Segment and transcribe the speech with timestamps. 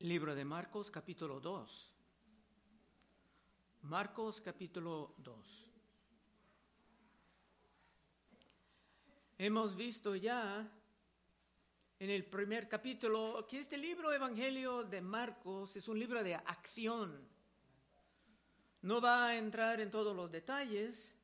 [0.00, 1.94] Libro de Marcos capítulo 2.
[3.84, 5.68] Marcos capítulo 2.
[9.38, 10.70] Hemos visto ya
[11.98, 17.26] en el primer capítulo que este libro Evangelio de Marcos es un libro de acción.
[18.82, 21.15] No va a entrar en todos los detalles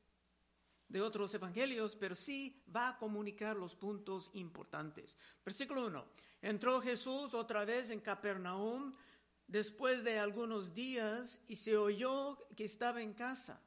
[0.92, 5.16] de otros evangelios, pero sí va a comunicar los puntos importantes.
[5.42, 6.06] Versículo 1.
[6.42, 8.94] Entró Jesús otra vez en Capernaum
[9.46, 13.58] después de algunos días y se oyó que estaba en casa.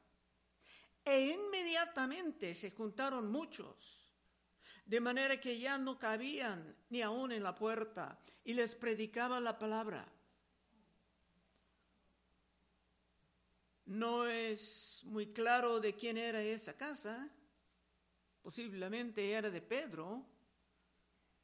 [1.04, 3.74] E inmediatamente se juntaron muchos,
[4.84, 9.58] de manera que ya no cabían ni aún en la puerta, y les predicaba la
[9.58, 10.06] palabra.
[13.86, 17.30] No es muy claro de quién era esa casa,
[18.42, 20.26] posiblemente era de Pedro,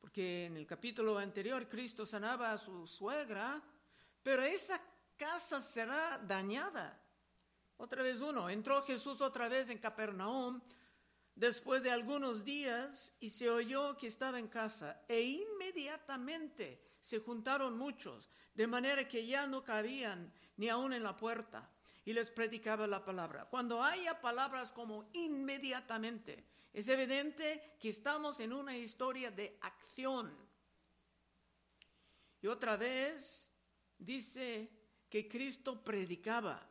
[0.01, 3.63] porque en el capítulo anterior Cristo sanaba a su suegra,
[4.24, 4.80] pero esa
[5.16, 7.01] casa será dañada.
[7.76, 10.60] Otra vez uno, entró Jesús otra vez en Capernaum
[11.37, 17.79] después de algunos días y se oyó que estaba en casa e inmediatamente se juntaron
[17.79, 21.71] muchos, de manera que ya no cabían ni aún en la puerta
[22.04, 23.48] y les predicaba la palabra.
[23.48, 30.34] Cuando haya palabras como inmediatamente, es evidente que estamos en una historia de acción.
[32.40, 33.48] Y otra vez
[33.98, 34.70] dice
[35.08, 36.68] que Cristo predicaba.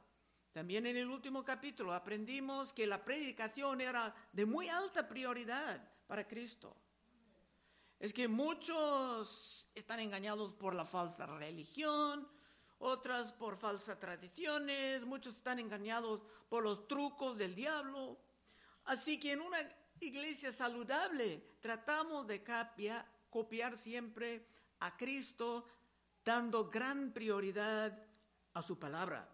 [0.52, 6.27] También en el último capítulo aprendimos que la predicación era de muy alta prioridad para
[6.27, 6.75] Cristo.
[7.99, 12.27] Es que muchos están engañados por la falsa religión,
[12.81, 18.17] otras por falsas tradiciones, muchos están engañados por los trucos del diablo.
[18.85, 19.57] Así que en una
[19.99, 22.43] iglesia saludable, tratamos de
[23.29, 24.47] copiar siempre
[24.79, 25.67] a Cristo,
[26.25, 27.97] dando gran prioridad
[28.53, 29.30] a su palabra.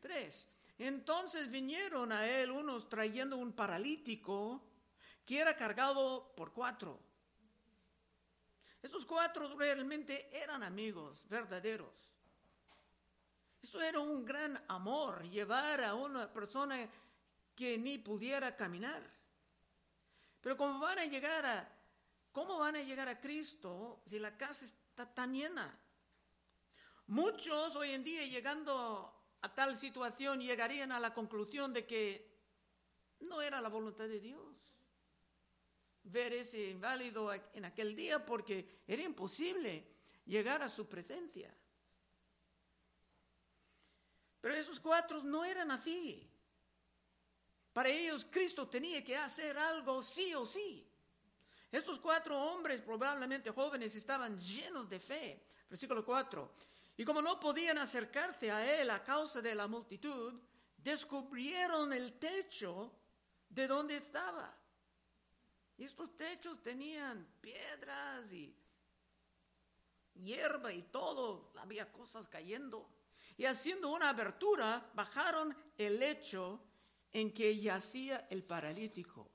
[0.00, 4.62] Tres, entonces vinieron a él unos trayendo un paralítico
[5.24, 7.00] que era cargado por cuatro.
[8.82, 12.15] Esos cuatro realmente eran amigos verdaderos.
[13.66, 16.88] Eso era un gran amor, llevar a una persona
[17.52, 19.02] que ni pudiera caminar.
[20.40, 21.68] Pero cómo van a llegar a,
[22.30, 25.76] ¿cómo van a llegar a Cristo si la casa está tan llena?
[27.08, 32.38] Muchos hoy en día llegando a tal situación llegarían a la conclusión de que
[33.18, 34.46] no era la voluntad de Dios
[36.04, 39.84] ver ese inválido en aquel día porque era imposible
[40.24, 41.52] llegar a su presencia.
[44.40, 46.30] Pero esos cuatro no eran así.
[47.72, 50.86] Para ellos Cristo tenía que hacer algo sí o sí.
[51.70, 55.46] Estos cuatro hombres, probablemente jóvenes, estaban llenos de fe.
[55.68, 56.52] Versículo 4.
[56.96, 60.40] Y como no podían acercarse a él a causa de la multitud,
[60.78, 62.92] descubrieron el techo
[63.48, 64.56] de donde estaba.
[65.76, 68.56] Y estos techos tenían piedras y
[70.14, 72.88] hierba y todo, había cosas cayendo.
[73.36, 76.62] Y haciendo una abertura, bajaron el lecho
[77.12, 79.30] en que yacía el paralítico.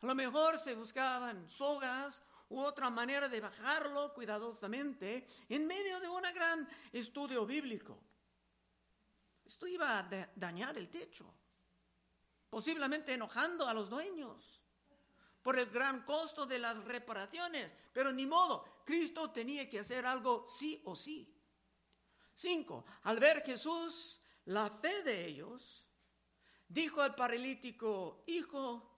[0.00, 6.08] A lo mejor se buscaban sogas u otra manera de bajarlo cuidadosamente en medio de
[6.08, 7.98] un gran estudio bíblico.
[9.44, 11.32] Esto iba a dañar el techo,
[12.50, 14.60] posiblemente enojando a los dueños
[15.42, 20.46] por el gran costo de las reparaciones, pero ni modo, Cristo tenía que hacer algo
[20.48, 21.33] sí o sí.
[22.34, 25.84] Cinco, al ver Jesús la fe de ellos,
[26.68, 28.90] dijo al paralítico, hijo,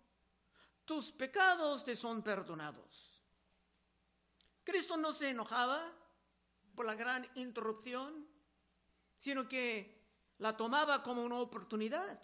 [0.84, 3.22] tus pecados te son perdonados.
[4.64, 5.92] Cristo no se enojaba
[6.74, 8.26] por la gran interrupción,
[9.16, 9.96] sino que
[10.38, 12.22] la tomaba como una oportunidad.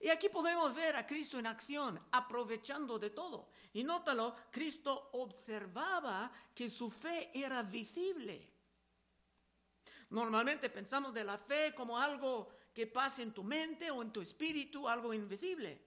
[0.00, 3.48] Y aquí podemos ver a Cristo en acción, aprovechando de todo.
[3.72, 8.55] Y nótalo, Cristo observaba que su fe era visible.
[10.10, 14.20] Normalmente pensamos de la fe como algo que pasa en tu mente o en tu
[14.20, 15.82] espíritu, algo invisible.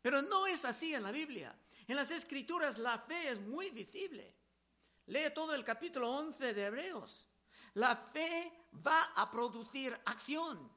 [0.00, 1.54] Pero no es así en la Biblia.
[1.86, 4.34] En las escrituras la fe es muy visible.
[5.06, 7.26] Lee todo el capítulo 11 de Hebreos.
[7.74, 8.52] La fe
[8.86, 10.70] va a producir acción.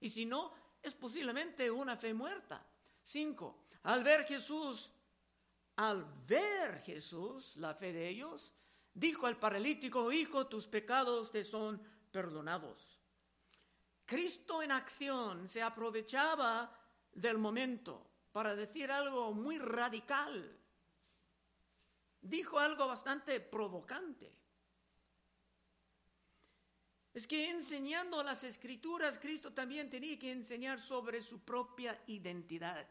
[0.00, 2.66] Y si no, es posiblemente una fe muerta.
[3.02, 4.90] Cinco, al ver Jesús,
[5.76, 8.52] al ver Jesús, la fe de ellos,
[8.94, 13.00] dijo al paralítico, hijo, tus pecados te son perdonados.
[14.06, 16.70] Cristo en acción se aprovechaba
[17.12, 20.58] del momento para decir algo muy radical.
[22.20, 24.34] Dijo algo bastante provocante.
[27.14, 32.88] es que enseñando las escrituras, Cristo también tenía que enseñar sobre su propia identidad.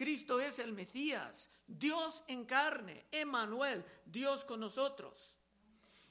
[0.00, 5.36] Cristo es el Mesías, Dios en carne, Emmanuel, Dios con nosotros.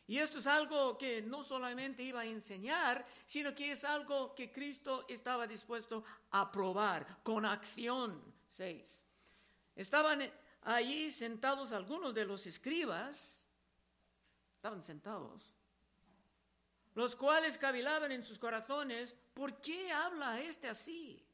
[0.05, 4.51] Y esto es algo que no solamente iba a enseñar, sino que es algo que
[4.51, 8.21] Cristo estaba dispuesto a probar con acción.
[8.51, 9.03] 6.
[9.75, 10.31] Estaban
[10.61, 13.43] allí sentados algunos de los escribas,
[14.57, 15.55] estaban sentados,
[16.93, 21.25] los cuales cavilaban en sus corazones, ¿por qué habla este así?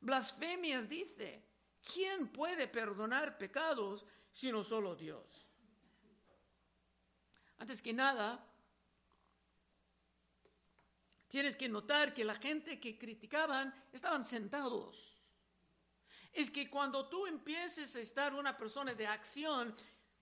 [0.00, 1.43] Blasfemias dice,
[1.92, 5.46] ¿quién puede perdonar pecados sino solo Dios?
[7.58, 8.44] Antes que nada,
[11.28, 15.22] tienes que notar que la gente que criticaban estaban sentados.
[16.32, 19.74] Es que cuando tú empieces a estar una persona de acción,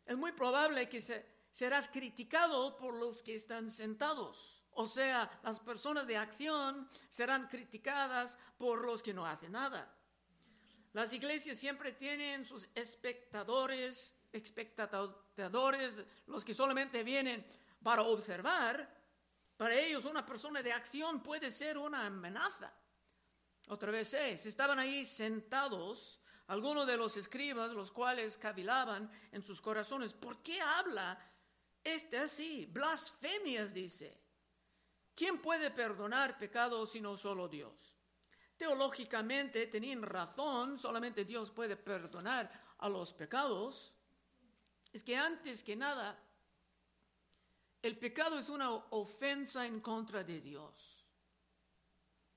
[0.04, 1.00] es muy probable que
[1.50, 4.62] serás criticado por los que están sentados.
[4.72, 9.94] O sea, las personas de acción serán criticadas por los que no hacen nada.
[10.92, 17.46] Las iglesias siempre tienen sus espectadores, espectadores, los que solamente vienen
[17.82, 19.00] para observar.
[19.56, 22.74] Para ellos una persona de acción puede ser una amenaza.
[23.68, 29.60] Otra vez es, estaban ahí sentados algunos de los escribas, los cuales cavilaban en sus
[29.60, 30.12] corazones.
[30.12, 31.18] ¿Por qué habla
[31.82, 32.66] este así?
[32.66, 34.20] Blasfemias, dice.
[35.14, 37.94] ¿Quién puede perdonar pecados sino solo Dios?
[38.62, 42.48] Teológicamente tenían razón, solamente Dios puede perdonar
[42.78, 43.92] a los pecados.
[44.92, 46.16] Es que antes que nada,
[47.82, 51.04] el pecado es una ofensa en contra de Dios.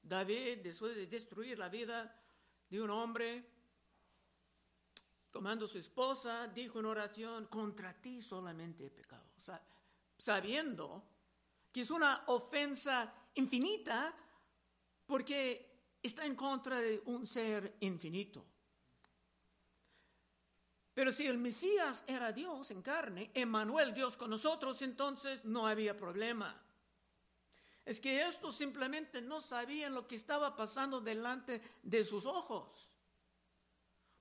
[0.01, 2.19] David, después de destruir la vida
[2.71, 3.47] de un hombre,
[5.29, 9.29] tomando su esposa, dijo en oración, contra ti solamente he pecado.
[10.17, 11.03] Sabiendo
[11.71, 14.11] que es una ofensa infinita
[15.05, 15.74] porque
[16.05, 18.45] está en contra de un ser infinito.
[20.93, 25.97] Pero si el Mesías era Dios en carne, Emmanuel Dios con nosotros, entonces no había
[25.97, 26.55] problema.
[27.83, 32.89] Es que estos simplemente no sabían lo que estaba pasando delante de sus ojos.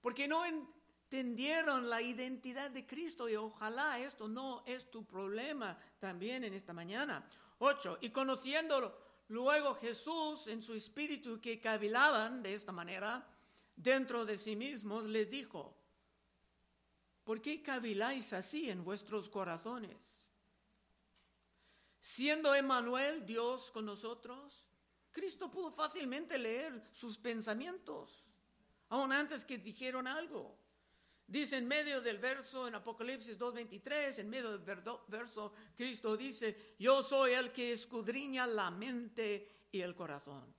[0.03, 6.43] Porque no entendieron la identidad de Cristo y ojalá esto no es tu problema también
[6.43, 7.25] en esta mañana.
[7.61, 7.99] 8.
[8.01, 13.26] Y conociéndolo luego Jesús en su espíritu que cavilaban de esta manera
[13.76, 15.76] dentro de sí mismos, les dijo,
[17.25, 19.97] ¿por qué caviláis así en vuestros corazones?
[22.00, 24.67] Siendo Emmanuel Dios con nosotros,
[25.11, 28.25] Cristo pudo fácilmente leer sus pensamientos,
[28.88, 30.63] aun antes que dijeron algo.
[31.26, 37.03] Dice en medio del verso en Apocalipsis 2.23, en medio del verso, Cristo dice, yo
[37.03, 40.55] soy el que escudriña la mente y el corazón.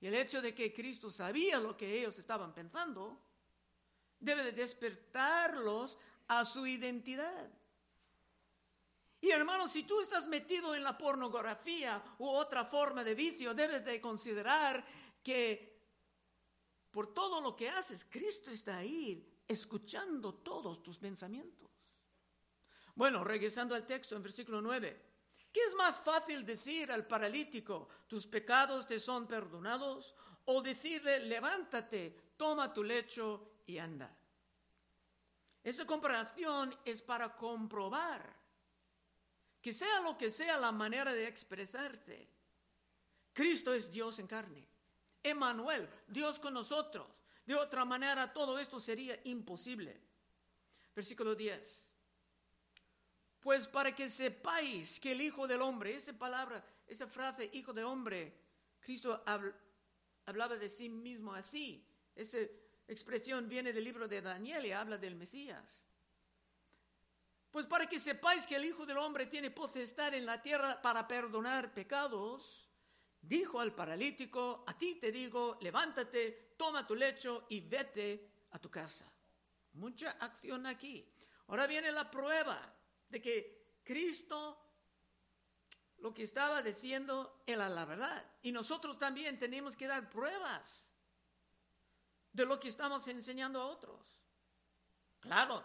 [0.00, 3.20] Y el hecho de que Cristo sabía lo que ellos estaban pensando,
[4.18, 5.96] debe de despertarlos
[6.26, 7.50] a su identidad.
[9.20, 13.84] Y hermanos, si tú estás metido en la pornografía u otra forma de vicio, debes
[13.84, 14.84] de considerar
[15.22, 15.69] que
[16.90, 21.68] por todo lo que haces, Cristo está ahí escuchando todos tus pensamientos.
[22.94, 25.08] Bueno, regresando al texto en versículo 9.
[25.52, 30.14] ¿Qué es más fácil decir al paralítico, tus pecados te son perdonados?
[30.44, 34.16] O decirle, levántate, toma tu lecho y anda.
[35.62, 38.40] Esa comparación es para comprobar
[39.60, 42.28] que sea lo que sea la manera de expresarse,
[43.32, 44.66] Cristo es Dios en carne.
[45.22, 47.06] Emmanuel, Dios con nosotros.
[47.46, 50.00] De otra manera, todo esto sería imposible.
[50.94, 51.90] Versículo 10.
[53.40, 57.84] Pues para que sepáis que el Hijo del Hombre, esa palabra, esa frase, Hijo del
[57.84, 58.34] Hombre,
[58.80, 59.22] Cristo
[60.26, 61.86] hablaba de sí mismo así.
[62.14, 62.38] Esa
[62.86, 65.82] expresión viene del libro de Daniel y habla del Mesías.
[67.50, 71.08] Pues para que sepáis que el Hijo del Hombre tiene potestad en la tierra para
[71.08, 72.69] perdonar pecados,
[73.20, 78.70] dijo al paralítico, a ti te digo, levántate, toma tu lecho y vete a tu
[78.70, 79.10] casa.
[79.74, 81.06] Mucha acción aquí.
[81.48, 82.74] Ahora viene la prueba
[83.08, 84.70] de que Cristo
[85.98, 88.24] lo que estaba diciendo era la verdad.
[88.42, 90.86] Y nosotros también tenemos que dar pruebas
[92.32, 94.00] de lo que estamos enseñando a otros.
[95.20, 95.62] Claro,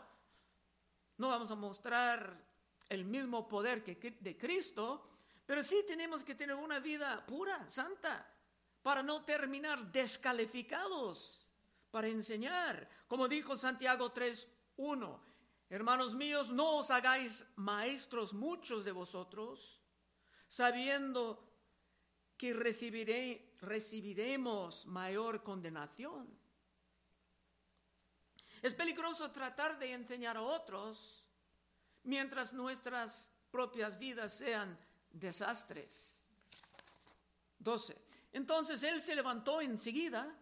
[1.18, 2.44] no vamos a mostrar
[2.90, 5.15] el mismo poder que de Cristo,
[5.46, 8.32] pero sí tenemos que tener una vida pura, santa,
[8.82, 11.46] para no terminar descalificados
[11.96, 12.90] para enseñar.
[13.08, 15.20] Como dijo Santiago 3.1,
[15.70, 19.82] hermanos míos, no os hagáis maestros muchos de vosotros,
[20.48, 21.42] sabiendo
[22.38, 26.28] que recibiré, recibiremos mayor condenación.
[28.62, 31.24] Es peligroso tratar de enseñar a otros
[32.04, 34.78] mientras nuestras propias vidas sean
[35.20, 36.16] desastres.
[37.60, 37.98] 12.
[38.34, 40.36] Entonces él se levantó enseguida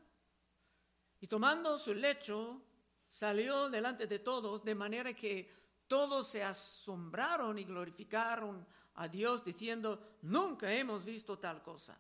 [1.22, 2.62] y tomando su lecho
[3.08, 5.50] salió delante de todos, de manera que
[5.88, 8.66] todos se asombraron y glorificaron
[8.96, 11.98] a Dios diciendo, nunca hemos visto tal cosa.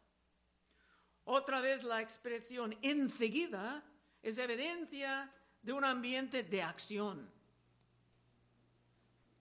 [1.25, 3.83] Otra vez la expresión enseguida
[4.21, 7.31] es evidencia de un ambiente de acción.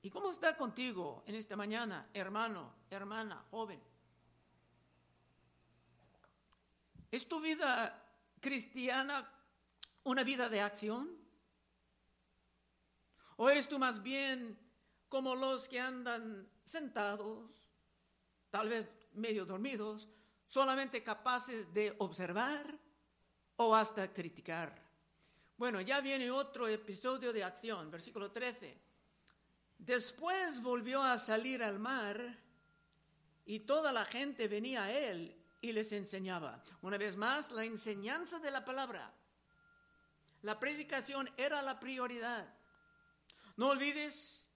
[0.03, 3.83] ¿Y cómo está contigo en esta mañana, hermano, hermana, joven?
[7.11, 8.03] ¿Es tu vida
[8.41, 9.29] cristiana
[10.05, 11.17] una vida de acción?
[13.37, 14.59] ¿O eres tú más bien
[15.09, 17.51] como los que andan sentados,
[18.51, 20.09] tal vez medio dormidos,
[20.49, 22.79] solamente capaces de observar
[23.57, 24.83] o hasta criticar?
[25.57, 28.81] Bueno, ya viene otro episodio de acción, versículo 13.
[29.79, 32.42] Después volvió a salir al mar
[33.45, 36.63] y toda la gente venía a él y les enseñaba.
[36.83, 39.13] Una vez más, la enseñanza de la palabra.
[40.43, 42.53] La predicación era la prioridad.
[43.57, 44.49] No olvides,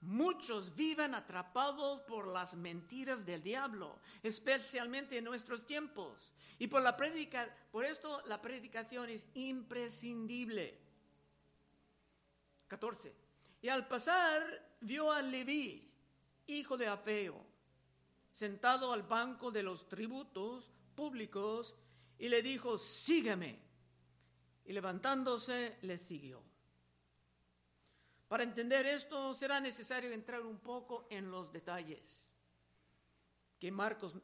[0.00, 6.32] muchos viven atrapados por las mentiras del diablo, especialmente en nuestros tiempos.
[6.58, 10.78] Y por la predica, por esto la predicación es imprescindible.
[12.68, 13.14] 14.
[13.62, 15.90] Y al pasar vio a Leví,
[16.46, 17.51] hijo de Afeo,
[18.32, 21.74] sentado al banco de los tributos públicos,
[22.18, 23.58] y le dijo, sígueme.
[24.64, 26.40] Y levantándose le siguió.
[28.28, 32.28] Para entender esto será necesario entrar un poco en los detalles
[33.58, 34.14] que Marcos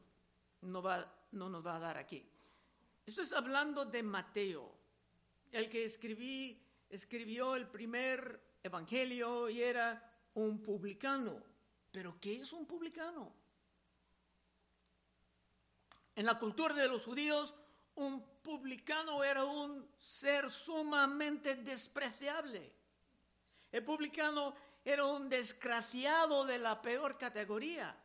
[0.61, 2.25] no, va, no nos va a dar aquí.
[3.05, 4.73] Esto es hablando de Mateo,
[5.51, 11.43] el que escribí, escribió el primer evangelio y era un publicano.
[11.91, 13.33] ¿Pero qué es un publicano?
[16.19, 17.53] En la cultura de los judíos,
[17.95, 22.75] un publicano era un ser sumamente despreciable.
[23.71, 27.95] El publicano era un desgraciado de la peor categoría,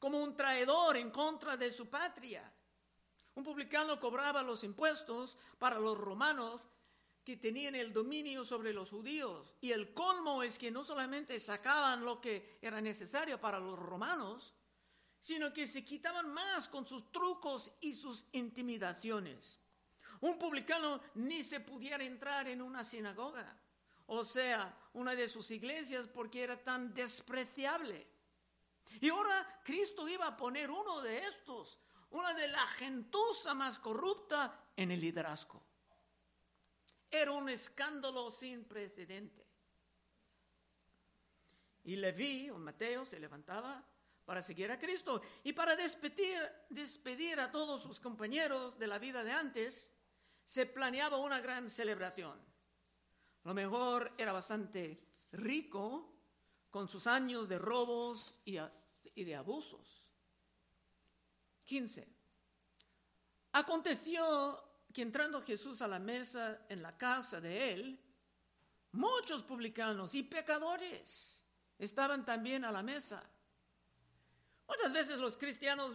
[0.00, 2.52] como un traidor en contra de su patria.
[3.36, 6.66] Un publicano cobraba los impuestos para los romanos
[7.22, 9.54] que tenían el dominio sobre los judíos.
[9.60, 14.54] Y el colmo es que no solamente sacaban lo que era necesario para los romanos,
[15.22, 19.58] sino que se quitaban más con sus trucos y sus intimidaciones.
[20.20, 23.58] Un publicano ni se pudiera entrar en una sinagoga
[24.14, 28.06] o sea, una de sus iglesias porque era tan despreciable.
[29.00, 31.78] Y ahora Cristo iba a poner uno de estos,
[32.10, 35.62] una de la gentuza más corrupta en el liderazgo.
[37.10, 39.46] Era un escándalo sin precedente.
[41.84, 43.82] Y Leví, o Mateo, se levantaba
[44.24, 49.32] para seguir a Cristo y para despedir, a todos sus compañeros de la vida de
[49.32, 49.90] antes,
[50.44, 52.38] se planeaba una gran celebración.
[53.44, 55.02] Lo mejor era bastante
[55.32, 56.12] rico
[56.70, 58.58] con sus años de robos y,
[59.24, 60.04] de abusos.
[61.64, 62.08] 15.
[63.52, 64.62] Aconteció
[64.92, 68.00] que entrando Jesús a la mesa en la casa de él,
[68.92, 71.38] muchos publicanos y pecadores
[71.78, 73.28] estaban también a la mesa.
[74.72, 75.92] Muchas veces los cristianos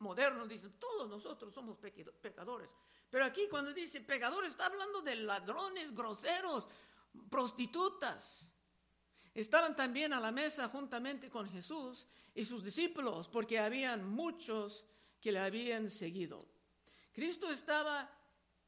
[0.00, 2.68] modernos dicen, todos nosotros somos pecadores.
[3.08, 6.66] Pero aquí cuando dice pecador está hablando de ladrones, groseros,
[7.30, 8.48] prostitutas.
[9.34, 14.84] Estaban también a la mesa juntamente con Jesús y sus discípulos, porque habían muchos
[15.20, 16.44] que le habían seguido.
[17.12, 18.10] Cristo estaba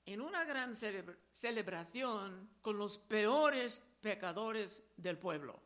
[0.06, 5.60] en una gran celebración con los peores pecadores del pueblo.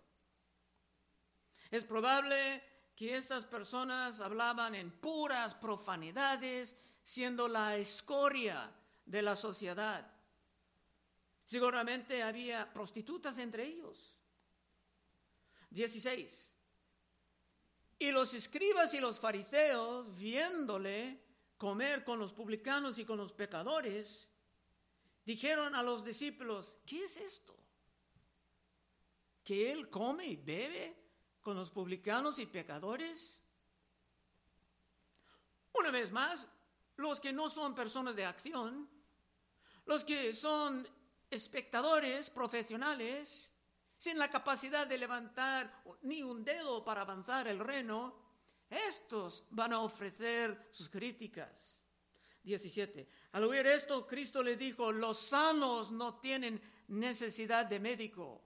[1.70, 2.62] Es probable
[2.98, 6.74] que estas personas hablaban en puras profanidades
[7.04, 8.74] siendo la escoria
[9.06, 10.12] de la sociedad.
[11.44, 14.16] Seguramente había prostitutas entre ellos.
[15.70, 16.52] 16.
[18.00, 21.22] Y los escribas y los fariseos, viéndole
[21.56, 24.26] comer con los publicanos y con los pecadores,
[25.24, 27.56] dijeron a los discípulos, ¿qué es esto?
[29.44, 31.07] ¿Que él come y bebe
[31.48, 33.40] con los publicanos y pecadores?
[35.72, 36.46] Una vez más,
[36.96, 38.86] los que no son personas de acción,
[39.86, 40.86] los que son
[41.30, 43.50] espectadores profesionales,
[43.96, 48.14] sin la capacidad de levantar ni un dedo para avanzar el reino,
[48.68, 51.80] estos van a ofrecer sus críticas.
[52.42, 53.08] 17.
[53.32, 58.42] Al oír esto, Cristo le dijo, los sanos no tienen necesidad de médico,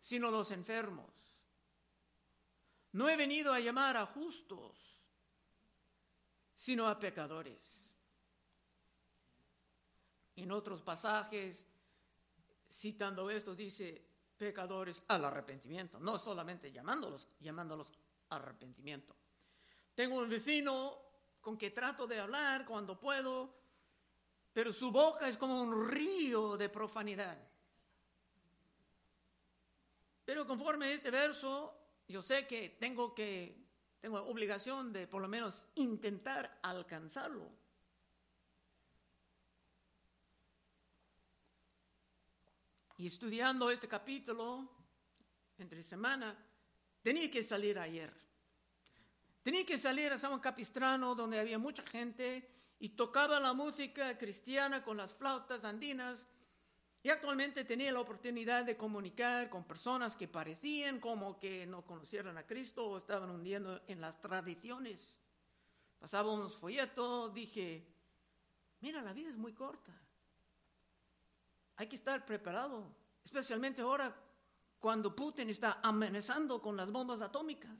[0.00, 1.21] sino los enfermos.
[2.92, 5.00] No he venido a llamar a justos,
[6.54, 7.90] sino a pecadores.
[10.36, 11.66] En otros pasajes,
[12.70, 14.02] citando esto, dice
[14.36, 17.92] pecadores al arrepentimiento, no solamente llamándolos, llamándolos
[18.28, 19.14] arrepentimiento.
[19.94, 20.98] Tengo un vecino
[21.40, 23.54] con que trato de hablar cuando puedo,
[24.52, 27.38] pero su boca es como un río de profanidad.
[30.24, 31.81] Pero conforme a este verso,
[32.12, 33.58] yo sé que tengo que
[34.02, 37.48] tengo obligación de por lo menos intentar alcanzarlo.
[42.98, 44.68] Y estudiando este capítulo
[45.56, 46.36] entre semana,
[47.02, 48.12] tenía que salir ayer.
[49.42, 54.84] Tenía que salir a San Capistrano, donde había mucha gente, y tocaba la música cristiana
[54.84, 56.26] con las flautas andinas.
[57.04, 62.38] Y actualmente tenía la oportunidad de comunicar con personas que parecían como que no conocieran
[62.38, 65.18] a Cristo o estaban hundiendo en las tradiciones.
[65.98, 67.84] Pasaba unos folletos, dije,
[68.80, 69.92] mira, la vida es muy corta.
[71.76, 72.94] Hay que estar preparado,
[73.24, 74.14] especialmente ahora
[74.78, 77.76] cuando Putin está amenazando con las bombas atómicas.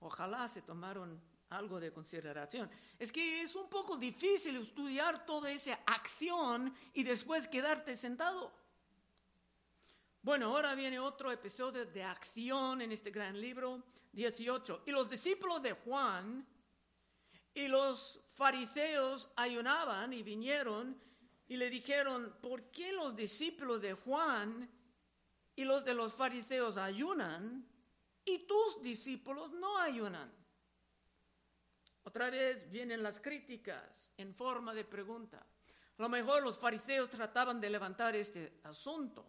[0.00, 2.70] Ojalá se tomaron algo de consideración.
[2.98, 8.52] Es que es un poco difícil estudiar toda esa acción y después quedarte sentado.
[10.22, 14.82] Bueno, ahora viene otro episodio de acción en este gran libro 18.
[14.86, 16.46] Y los discípulos de Juan
[17.54, 21.00] y los fariseos ayunaban y vinieron
[21.48, 24.70] y le dijeron, ¿por qué los discípulos de Juan
[25.56, 27.66] y los de los fariseos ayunan
[28.24, 30.32] y tus discípulos no ayunan.
[32.04, 35.38] Otra vez vienen las críticas en forma de pregunta.
[35.38, 39.26] A lo mejor los fariseos trataban de levantar este asunto.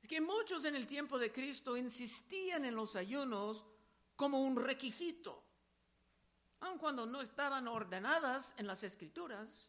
[0.00, 3.64] Es que muchos en el tiempo de Cristo insistían en los ayunos
[4.16, 5.44] como un requisito,
[6.60, 9.68] aun cuando no estaban ordenadas en las escrituras.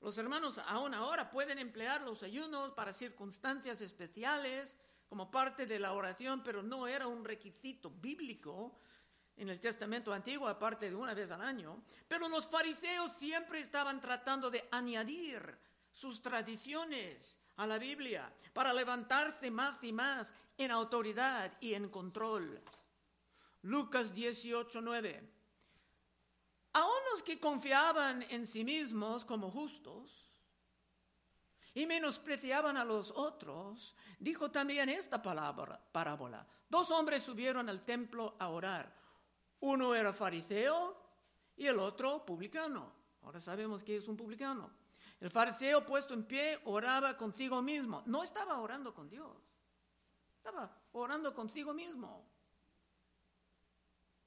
[0.00, 4.78] Los hermanos aún ahora pueden emplear los ayunos para circunstancias especiales,
[5.10, 8.78] como parte de la oración, pero no era un requisito bíblico
[9.36, 11.82] en el Testamento Antiguo, aparte de una vez al año.
[12.06, 15.58] Pero los fariseos siempre estaban tratando de añadir
[15.90, 22.62] sus tradiciones a la Biblia para levantarse más y más en autoridad y en control.
[23.62, 25.28] Lucas 18, 9.
[26.74, 30.29] Aún los que confiaban en sí mismos como justos,
[31.74, 36.46] y menospreciaban a los otros, dijo también esta palabra, parábola.
[36.68, 38.92] Dos hombres subieron al templo a orar.
[39.60, 40.96] Uno era fariseo
[41.56, 42.92] y el otro publicano.
[43.22, 44.70] Ahora sabemos que es un publicano.
[45.20, 48.02] El fariseo puesto en pie oraba consigo mismo.
[48.06, 49.36] No estaba orando con Dios.
[50.36, 52.24] Estaba orando consigo mismo.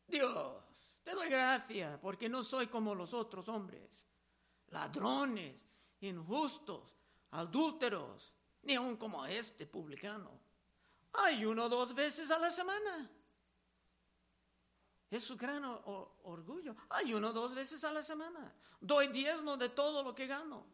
[0.07, 0.63] Dios,
[1.03, 3.89] te doy gracias porque no soy como los otros hombres,
[4.67, 5.67] ladrones,
[6.01, 6.93] injustos,
[7.33, 10.31] adúlteros, ni aun como este publicano.
[11.13, 13.09] Hay uno dos veces a la semana.
[15.09, 15.63] Es su gran
[16.23, 16.75] orgullo.
[16.89, 18.53] Hay uno dos veces a la semana.
[18.81, 20.65] Doy diezmo de todo lo que gano.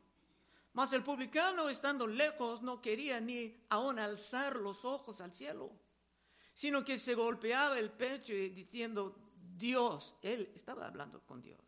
[0.74, 5.72] Mas el publicano, estando lejos, no quería ni aún alzar los ojos al cielo,
[6.54, 11.60] sino que se golpeaba el pecho y diciendo, Dios, él estaba hablando con Dios.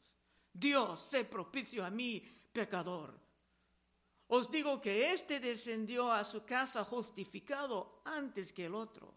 [0.54, 2.24] Dios, sé propicio a mí,
[2.54, 3.20] pecador.
[4.32, 9.14] Os digo que éste descendió a su casa justificado antes que el otro.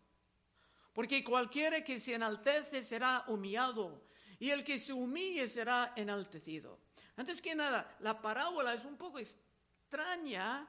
[0.92, 4.02] Porque cualquiera que se enaltece será humillado,
[4.40, 6.80] y el que se humille será enaltecido.
[7.14, 10.68] Antes que nada, la parábola es un poco extraña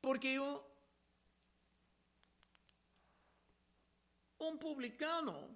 [0.00, 0.60] porque un,
[4.38, 5.46] un publicano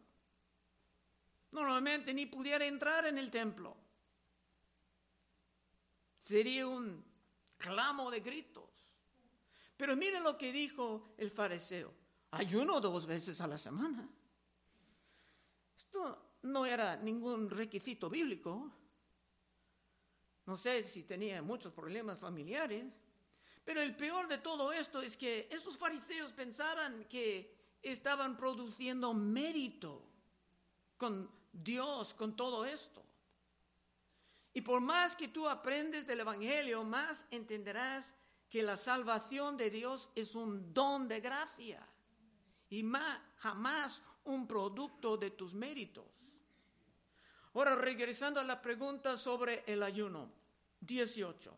[1.50, 3.76] normalmente ni pudiera entrar en el templo.
[6.16, 7.13] Sería un
[7.64, 8.68] clamo de gritos.
[9.76, 11.92] Pero miren lo que dijo el fariseo.
[12.32, 14.08] Ayuno dos veces a la semana.
[15.76, 18.70] Esto no era ningún requisito bíblico.
[20.46, 22.84] No sé si tenía muchos problemas familiares.
[23.64, 30.02] Pero el peor de todo esto es que estos fariseos pensaban que estaban produciendo mérito
[30.98, 33.03] con Dios, con todo esto.
[34.54, 38.14] Y por más que tú aprendes del Evangelio, más entenderás
[38.48, 41.86] que la salvación de Dios es un don de gracia.
[42.70, 42.84] y
[43.36, 46.04] jamás un producto de tus méritos.
[47.52, 50.32] Ahora, regresando a la pregunta sobre el ayuno,
[50.80, 51.56] 18.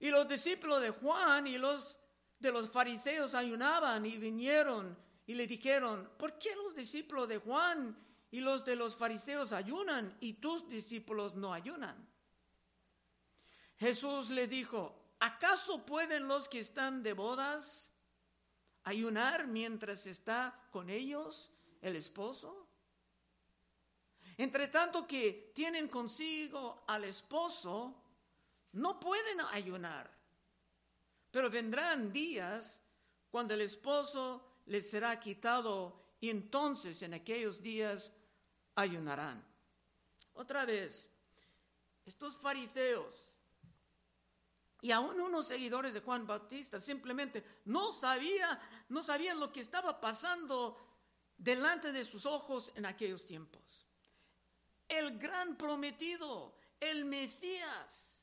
[0.00, 1.98] Y los discípulos de Juan y los
[2.38, 7.96] de los fariseos ayunaban y vinieron y le dijeron, ¿por qué los discípulos de Juan
[8.30, 12.08] y los de los fariseos ayunan y tus discípulos no ayunan?
[13.78, 17.92] Jesús le dijo, ¿acaso pueden los que están de bodas
[18.84, 21.50] ayunar mientras está con ellos
[21.82, 22.66] el esposo?
[24.38, 28.02] Entre tanto que tienen consigo al esposo,
[28.72, 30.10] no pueden ayunar.
[31.30, 32.82] Pero vendrán días
[33.30, 38.12] cuando el esposo les será quitado y entonces en aquellos días
[38.76, 39.44] ayunarán.
[40.34, 41.08] Otra vez,
[42.04, 43.26] estos fariseos
[44.80, 50.00] y aún unos seguidores de Juan Bautista simplemente no sabía, no sabían lo que estaba
[50.00, 50.78] pasando
[51.36, 53.86] delante de sus ojos en aquellos tiempos.
[54.88, 58.22] El gran prometido, el Mesías,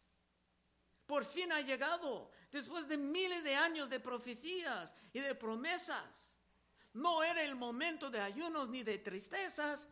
[1.05, 6.37] por fin ha llegado después de miles de años de profecías y de promesas.
[6.93, 9.87] No era el momento de ayunos ni de tristezas,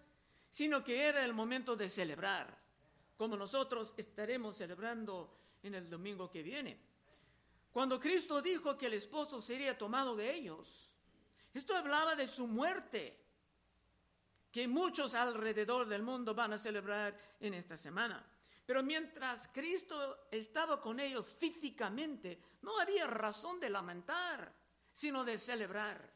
[0.51, 2.55] sino que era el momento de celebrar,
[3.15, 5.33] como nosotros estaremos celebrando
[5.63, 6.77] en el domingo que viene.
[7.71, 10.91] Cuando Cristo dijo que el esposo sería tomado de ellos,
[11.53, 13.17] esto hablaba de su muerte,
[14.51, 18.21] que muchos alrededor del mundo van a celebrar en esta semana.
[18.65, 24.53] Pero mientras Cristo estaba con ellos físicamente, no había razón de lamentar,
[24.91, 26.10] sino de celebrar.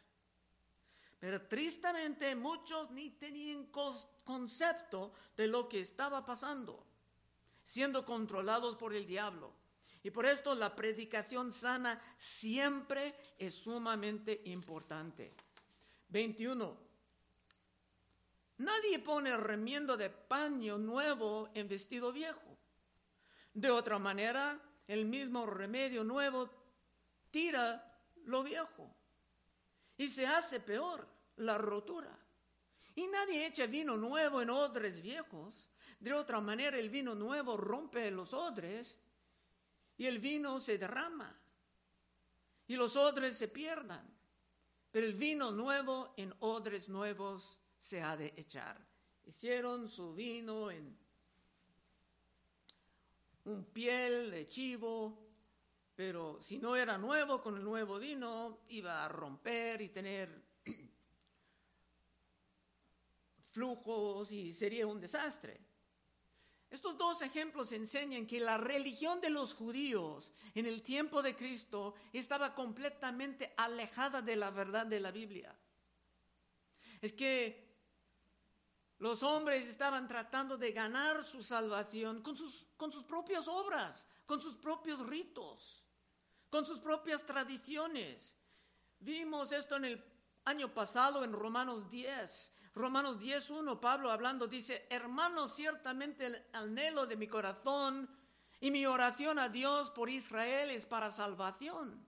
[1.20, 3.68] Pero tristemente muchos ni tenían
[4.24, 6.86] concepto de lo que estaba pasando
[7.66, 9.52] siendo controlados por el diablo.
[10.04, 15.34] Y por esto la predicación sana siempre es sumamente importante.
[16.10, 16.86] 21.
[18.58, 22.56] Nadie pone remiendo de paño nuevo en vestido viejo.
[23.54, 26.50] De otra manera, el mismo remedio nuevo
[27.32, 28.96] tira lo viejo
[29.98, 32.18] y se hace peor la rotura.
[32.96, 38.12] Y nadie echa vino nuevo en odres viejos, de otra manera, el vino nuevo rompe
[38.12, 39.00] los odres
[39.98, 41.36] y el vino se derrama
[42.68, 44.14] y los odres se pierdan.
[44.92, 48.80] Pero el vino nuevo en odres nuevos se ha de echar.
[49.26, 50.98] Hicieron su vino en
[53.46, 55.25] un piel de chivo,
[55.96, 60.44] pero si no era nuevo con el nuevo vino, iba a romper y tener
[63.52, 65.60] flujos y sería un desastre.
[66.70, 71.96] Estos dos ejemplos enseñan que la religión de los judíos en el tiempo de Cristo
[72.12, 75.56] estaba completamente alejada de la verdad de la Biblia.
[77.00, 77.66] Es que
[78.98, 84.42] los hombres estaban tratando de ganar su salvación con sus, con sus propias obras, con
[84.42, 85.85] sus propios ritos,
[86.56, 88.34] con sus propias tradiciones.
[89.02, 90.06] Vimos esto en el
[90.46, 97.18] año pasado en Romanos 10, Romanos 10.1, Pablo hablando dice, hermanos, ciertamente el anhelo de
[97.18, 98.10] mi corazón
[98.62, 102.08] y mi oración a Dios por Israel es para salvación.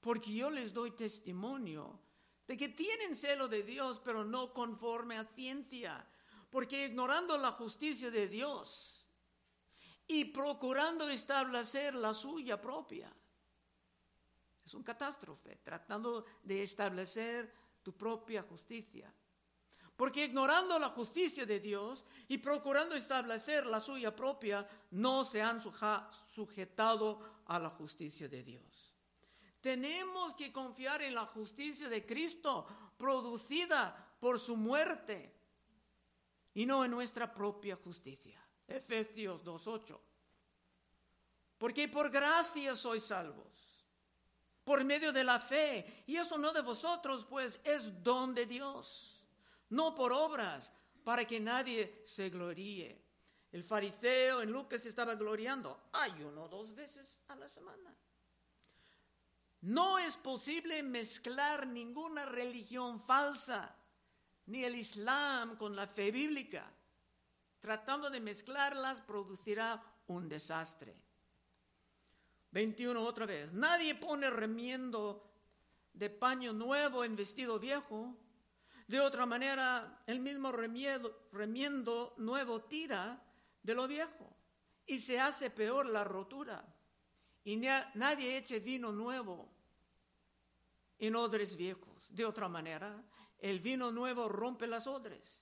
[0.00, 2.00] Porque yo les doy testimonio
[2.46, 6.08] de que tienen celo de Dios, pero no conforme a ciencia,
[6.48, 8.99] porque ignorando la justicia de Dios
[10.10, 13.08] y procurando establecer la suya propia.
[14.64, 19.12] Es un catástrofe, tratando de establecer tu propia justicia.
[19.96, 25.60] Porque ignorando la justicia de Dios y procurando establecer la suya propia, no se han
[25.60, 28.94] sujetado a la justicia de Dios.
[29.60, 35.32] Tenemos que confiar en la justicia de Cristo producida por su muerte
[36.54, 38.44] y no en nuestra propia justicia.
[38.70, 39.98] Efesios 2.8.
[41.58, 43.86] Porque por gracia sois salvos,
[44.64, 49.20] por medio de la fe, y eso no de vosotros, pues es don de Dios
[49.70, 50.72] no por obras,
[51.04, 53.00] para que nadie se gloríe.
[53.52, 57.94] El fariseo en Lucas estaba gloriando, ayuno dos veces a la semana.
[59.62, 63.76] No es posible mezclar ninguna religión falsa,
[64.46, 66.70] ni el Islam con la fe bíblica.
[67.60, 70.96] Tratando de mezclarlas producirá un desastre.
[72.52, 73.52] 21 otra vez.
[73.52, 75.30] Nadie pone remiendo
[75.92, 78.16] de paño nuevo en vestido viejo
[78.88, 83.22] de otra manera, el mismo remiendo, nuevo tira
[83.62, 84.36] de lo viejo
[84.84, 86.64] y se hace peor la rotura.
[87.44, 89.48] Y nadie eche vino nuevo
[90.98, 92.08] en odres viejos.
[92.08, 93.00] de otra manera,
[93.38, 95.39] el vino nuevo rompe las odres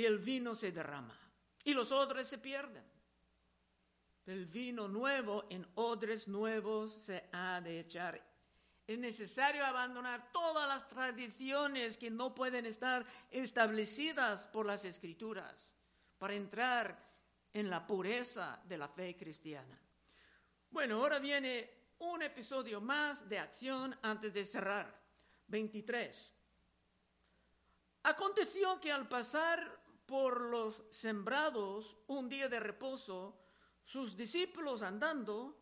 [0.00, 1.14] y el vino se derrama
[1.62, 2.82] y los odres se pierden.
[4.24, 8.18] El vino nuevo en odres nuevos se ha de echar.
[8.86, 15.74] Es necesario abandonar todas las tradiciones que no pueden estar establecidas por las escrituras
[16.16, 16.98] para entrar
[17.52, 19.78] en la pureza de la fe cristiana.
[20.70, 24.98] Bueno, ahora viene un episodio más de acción antes de cerrar.
[25.48, 26.34] 23.
[28.04, 29.78] Aconteció que al pasar
[30.10, 33.38] por los sembrados un día de reposo,
[33.84, 35.56] sus discípulos andando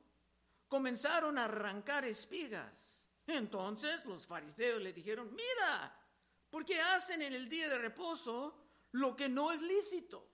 [0.67, 3.05] comenzaron a arrancar espigas.
[3.27, 5.95] Entonces los fariseos le dijeron, mira,
[6.49, 8.59] ¿por qué hacen en el día de reposo
[8.93, 10.27] lo que no es lícito?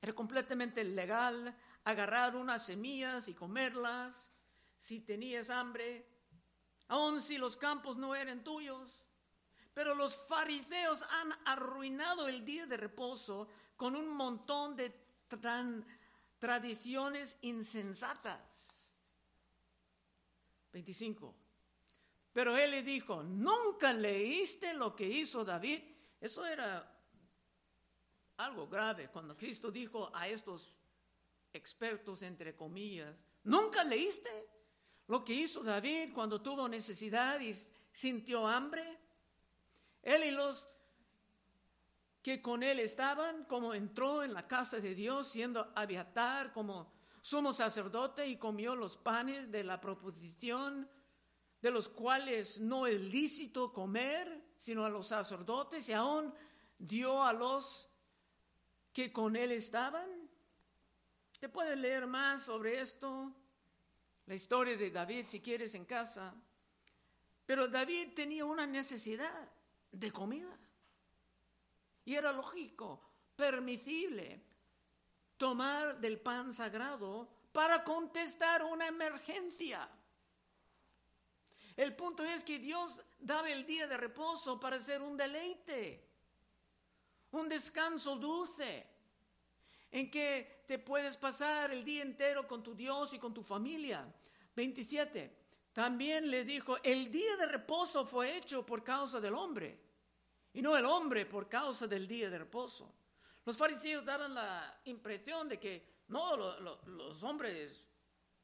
[0.00, 4.32] Era completamente legal agarrar unas semillas y comerlas
[4.78, 6.08] si tenías hambre,
[6.88, 9.00] aun si los campos no eran tuyos.
[9.74, 14.94] Pero los fariseos han arruinado el día de reposo con un montón de
[16.38, 18.90] tradiciones insensatas.
[20.72, 21.34] 25.
[22.32, 25.82] Pero él le dijo, ¿nunca leíste lo que hizo David?
[26.20, 27.00] Eso era
[28.36, 30.78] algo grave cuando Cristo dijo a estos
[31.52, 34.30] expertos, entre comillas, ¿nunca leíste
[35.08, 37.54] lo que hizo David cuando tuvo necesidad y
[37.92, 38.98] sintió hambre?
[40.02, 40.66] Él y los
[42.22, 47.52] que con él estaban, como entró en la casa de Dios siendo aviatar como sumo
[47.52, 50.88] sacerdote y comió los panes de la proposición,
[51.62, 56.32] de los cuales no es lícito comer, sino a los sacerdotes, y aún
[56.78, 57.88] dio a los
[58.92, 60.08] que con él estaban.
[61.38, 63.34] Te puedes leer más sobre esto,
[64.26, 66.34] la historia de David si quieres en casa.
[67.46, 69.48] Pero David tenía una necesidad
[69.92, 70.58] de comida.
[72.04, 73.00] Y era lógico,
[73.36, 74.42] permisible,
[75.36, 79.88] tomar del pan sagrado para contestar una emergencia.
[81.76, 86.06] El punto es que Dios daba el día de reposo para ser un deleite,
[87.32, 88.86] un descanso dulce,
[89.90, 94.06] en que te puedes pasar el día entero con tu Dios y con tu familia.
[94.54, 95.39] 27.
[95.72, 99.78] También le dijo, el día de reposo fue hecho por causa del hombre
[100.52, 102.92] y no el hombre por causa del día de reposo.
[103.44, 107.84] Los fariseos daban la impresión de que no, los hombres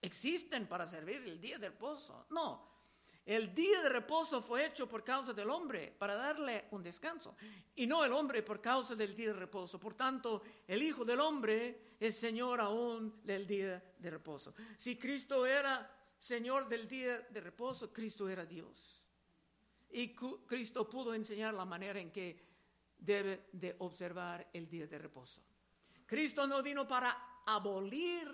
[0.01, 2.27] existen para servir el día de reposo.
[2.31, 2.77] No,
[3.27, 7.35] el día de reposo fue hecho por causa del hombre, para darle un descanso,
[7.75, 9.81] y no el hombre por causa del día de reposo.
[9.81, 14.55] Por tanto, el Hijo del Hombre es Señor aún del día de reposo.
[14.77, 15.91] Si Cristo era
[16.27, 19.01] Señor del día de reposo, Cristo era Dios.
[19.91, 22.45] Y Cristo pudo enseñar la manera en que
[22.99, 25.41] debe de observar el día de reposo.
[26.05, 28.27] Cristo no vino para abolir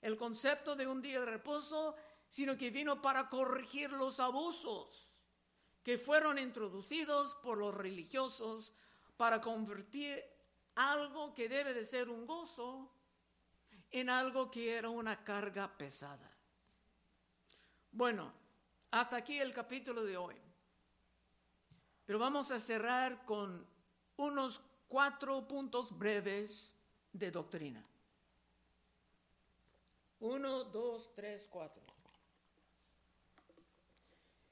[0.00, 1.96] el concepto de un día de reposo,
[2.30, 5.12] sino que vino para corregir los abusos
[5.82, 8.72] que fueron introducidos por los religiosos
[9.16, 10.22] para convertir
[10.76, 12.94] algo que debe de ser un gozo
[13.90, 16.33] en algo que era una carga pesada.
[17.94, 18.32] Bueno,
[18.90, 20.34] hasta aquí el capítulo de hoy.
[22.04, 23.64] Pero vamos a cerrar con
[24.16, 26.72] unos cuatro puntos breves
[27.12, 27.86] de doctrina.
[30.18, 31.84] Uno, dos, tres, cuatro.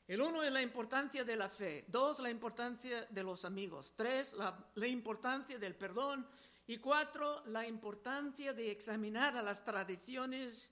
[0.06, 1.84] El uno es la importancia de la fe.
[1.88, 3.92] Dos, la importancia de los amigos.
[3.96, 6.28] Tres, la, importancia del perdón.
[6.68, 10.70] Y cuatro, la importancia de examinar a las tradiciones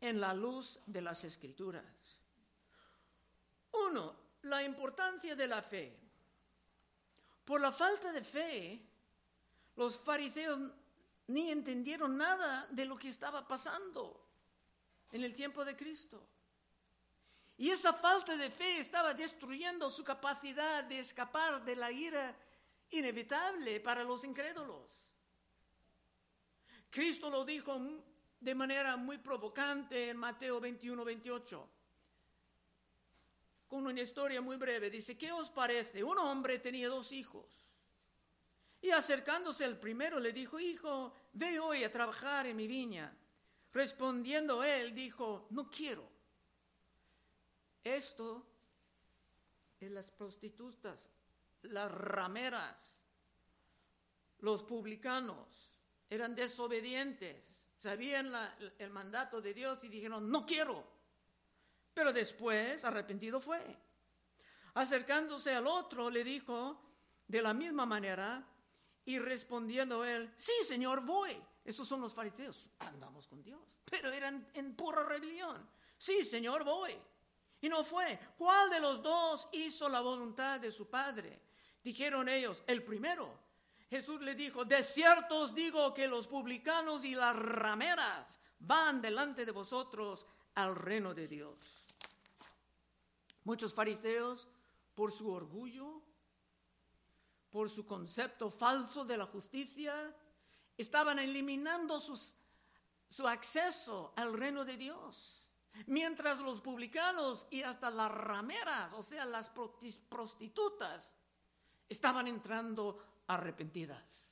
[0.00, 1.97] en la luz de las escrituras.
[3.88, 5.96] Uno, la importancia de la fe.
[7.44, 8.82] Por la falta de fe,
[9.76, 10.60] los fariseos
[11.28, 14.28] ni entendieron nada de lo que estaba pasando
[15.12, 16.22] en el tiempo de Cristo.
[17.56, 22.36] Y esa falta de fe estaba destruyendo su capacidad de escapar de la ira
[22.90, 25.02] inevitable para los incrédulos.
[26.90, 27.80] Cristo lo dijo
[28.40, 31.77] de manera muy provocante en Mateo 21, 28
[33.68, 34.90] con una historia muy breve.
[34.90, 36.02] Dice, ¿qué os parece?
[36.02, 37.46] Un hombre tenía dos hijos.
[38.80, 43.14] Y acercándose al primero le dijo, hijo, ve hoy a trabajar en mi viña.
[43.72, 46.08] Respondiendo él, dijo, no quiero.
[47.84, 48.46] Esto
[49.78, 51.10] es las prostitutas,
[51.62, 52.98] las rameras,
[54.40, 55.70] los publicanos,
[56.08, 58.32] eran desobedientes, sabían
[58.78, 60.97] el mandato de Dios y dijeron, no quiero.
[61.98, 63.60] Pero después arrepentido fue.
[64.74, 66.80] Acercándose al otro, le dijo
[67.26, 68.46] de la misma manera,
[69.04, 71.36] y respondiendo él, sí, Señor, voy.
[71.64, 75.68] Estos son los fariseos, andamos con Dios, pero eran en pura rebelión.
[75.96, 76.96] Sí, Señor, voy.
[77.62, 78.16] Y no fue.
[78.38, 81.40] ¿Cuál de los dos hizo la voluntad de su Padre?
[81.82, 83.36] Dijeron ellos, el primero.
[83.90, 89.44] Jesús le dijo, de cierto os digo que los publicanos y las rameras van delante
[89.44, 91.87] de vosotros al reino de Dios.
[93.48, 94.46] Muchos fariseos,
[94.94, 96.02] por su orgullo,
[97.48, 100.14] por su concepto falso de la justicia,
[100.76, 105.46] estaban eliminando su acceso al reino de Dios.
[105.86, 109.48] Mientras los publicanos y hasta las rameras, o sea, las
[110.10, 111.14] prostitutas,
[111.88, 114.30] estaban entrando arrepentidas.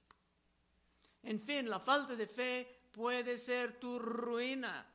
[1.23, 4.87] En fin, la falta de fe puede ser tu ruina.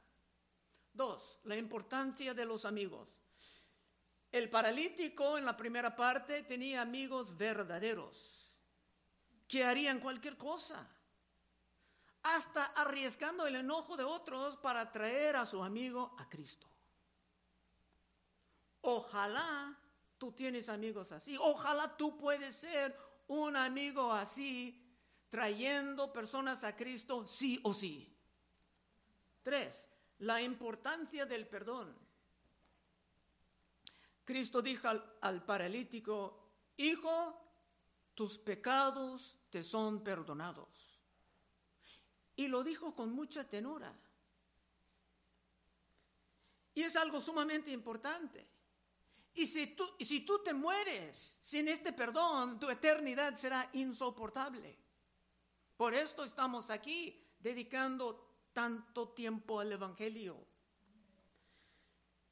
[0.94, 3.21] Dos, la importancia de los amigos.
[4.32, 8.54] El paralítico en la primera parte tenía amigos verdaderos
[9.48, 10.88] que harían cualquier cosa,
[12.24, 16.68] hasta arriesgando el enojo de otros para traer a su amigo a Cristo.
[18.82, 19.78] Ojalá
[20.18, 24.82] tú tienes amigos así, ojalá tú puedes ser un amigo así,
[25.30, 28.08] trayendo personas a Cristo sí o sí.
[29.42, 29.90] Tres,
[30.20, 32.01] la importancia del perdón.
[34.32, 34.88] Cristo dijo
[35.20, 36.38] al, paralítico,
[36.78, 37.38] Hijo,
[38.14, 41.02] tus pecados te son perdonados.
[42.38, 43.94] Y lo dijo con mucha tenura.
[46.74, 48.48] Y es algo sumamente importante.
[49.34, 54.80] Y si, tú, si tú te mueres sin este perdón, tu eternidad será insoportable.
[55.76, 60.48] Por esto estamos aquí dedicando tanto tiempo al Evangelio.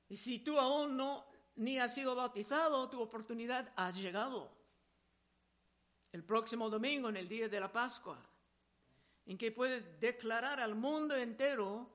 [0.08, 4.52] Y si tú aún no ni has sido bautizado, tu oportunidad ha llegado.
[6.12, 8.18] El próximo domingo, en el día de la Pascua,
[9.26, 11.90] en que puedes declarar al mundo entero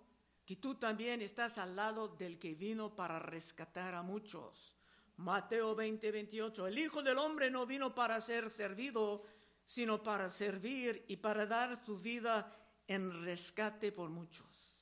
[0.44, 4.76] que tú también estás al lado del que vino para rescatar a muchos.
[5.16, 6.66] Mateo 20, 28.
[6.66, 9.24] El Hijo del Hombre no vino para ser servido,
[9.64, 12.54] sino para servir y para dar su vida
[12.86, 14.78] en rescate por muchos.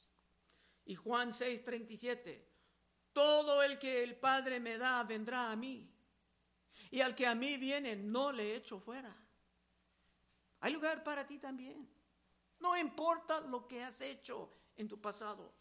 [0.85, 2.52] Y Juan 6, 37.
[3.13, 5.89] Todo el que el Padre me da vendrá a mí.
[6.91, 9.15] Y al que a mí viene no le echo fuera.
[10.61, 11.89] Hay lugar para ti también.
[12.61, 15.53] No importa lo que has hecho en tu pasado.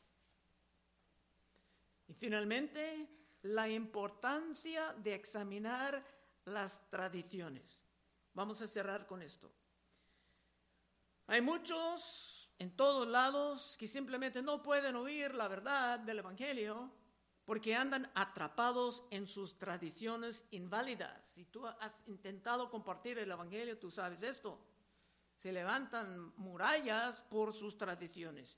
[2.07, 3.09] Y finalmente,
[3.43, 6.05] la importancia de examinar
[6.45, 7.81] las tradiciones.
[8.33, 9.51] Vamos a cerrar con esto.
[11.27, 16.91] Hay muchos en todos lados que simplemente no pueden oír la verdad del Evangelio
[17.51, 21.11] porque andan atrapados en sus tradiciones inválidas.
[21.33, 24.57] Si tú has intentado compartir el Evangelio, tú sabes esto.
[25.37, 28.57] Se levantan murallas por sus tradiciones.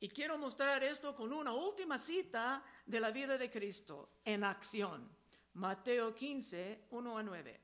[0.00, 5.08] Y quiero mostrar esto con una última cita de la vida de Cristo en acción.
[5.54, 7.60] Mateo 15, 1 a 9.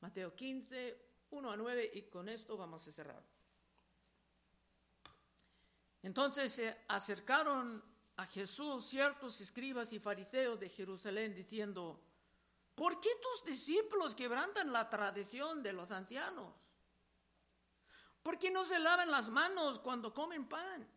[0.00, 3.24] Mateo 15, 1 a 9 y con esto vamos a cerrar.
[6.02, 12.00] Entonces se acercaron a Jesús ciertos escribas y fariseos de Jerusalén diciendo,
[12.74, 16.52] ¿por qué tus discípulos quebrantan la tradición de los ancianos?
[18.22, 20.88] ¿Por qué no se lavan las manos cuando comen pan?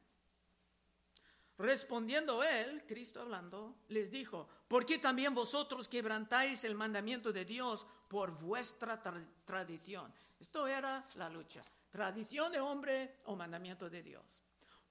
[1.58, 7.88] Respondiendo él, Cristo hablando, les dijo, ¿por qué también vosotros quebrantáis el mandamiento de Dios
[8.08, 9.01] por vuestra
[9.43, 10.13] tradición?
[10.39, 14.47] Esto era la lucha, tradición de hombre o mandamiento de Dios.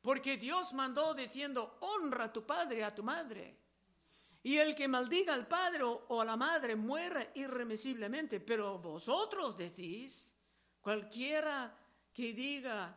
[0.07, 3.59] Porque Dios mandó diciendo, honra a tu padre y a tu madre.
[4.40, 8.38] Y el que maldiga al padre o a la madre muera irremisiblemente.
[8.38, 10.33] Pero vosotros decís,
[10.81, 11.77] cualquiera
[12.15, 12.96] que diga,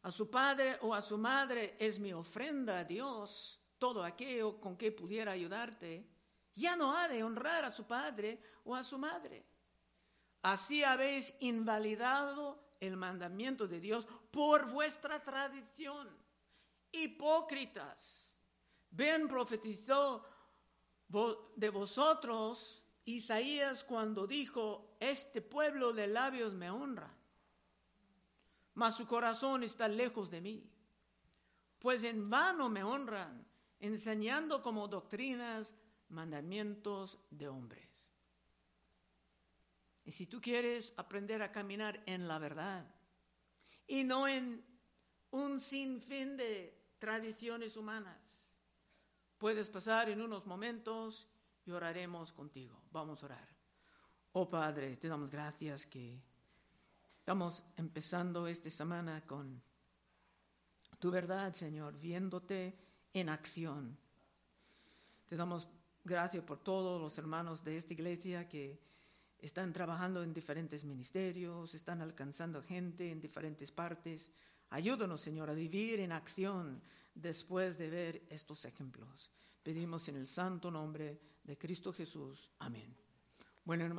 [0.00, 4.78] a su padre o a su madre es mi ofrenda a Dios, todo aquello con
[4.78, 6.08] que pudiera ayudarte,
[6.54, 9.44] ya no ha de honrar a su padre o a su madre.
[10.40, 16.08] Así habéis invalidado el mandamiento de Dios por vuestra tradición.
[16.90, 18.32] Hipócritas,
[18.90, 20.24] ven, profetizó
[21.56, 27.16] de vosotros Isaías cuando dijo, este pueblo de labios me honra
[28.80, 30.70] mas su corazón está lejos de mí.
[31.78, 33.46] Pues en vano me honran,
[33.78, 35.74] enseñando como doctrinas
[36.08, 37.89] mandamientos de hombres.
[40.10, 42.84] Y si tú quieres aprender a caminar en la verdad
[43.86, 44.60] y no en
[45.30, 48.40] un sinfín de tradiciones humanas,
[49.40, 51.26] Puedes pasar en unos momentos
[51.64, 52.78] y oraremos contigo.
[52.92, 53.48] Vamos a orar.
[54.32, 56.20] Oh Padre, te damos gracias que
[57.20, 59.62] estamos empezando esta semana con
[60.98, 62.76] tu verdad, Señor, viéndote
[63.14, 63.96] en acción.
[65.24, 65.66] Te damos
[66.04, 68.78] gracias por todos los hermanos de esta iglesia que
[69.42, 74.30] están trabajando en diferentes ministerios, están alcanzando gente en diferentes partes.
[74.70, 76.82] Ayúdanos, Señor, a vivir en acción
[77.14, 79.30] después de ver estos ejemplos.
[79.62, 82.50] Pedimos en el santo nombre de Cristo Jesús.
[82.58, 82.94] Amén.
[83.64, 83.88] Bueno.